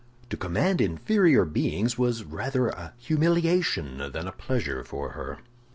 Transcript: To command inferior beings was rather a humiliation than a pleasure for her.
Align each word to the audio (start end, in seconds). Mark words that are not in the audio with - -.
To 0.31 0.35
command 0.35 0.81
inferior 0.81 1.45
beings 1.45 1.95
was 1.95 2.23
rather 2.23 2.69
a 2.69 2.93
humiliation 2.97 3.99
than 4.13 4.27
a 4.27 4.31
pleasure 4.31 4.83
for 4.83 5.09
her. 5.09 5.37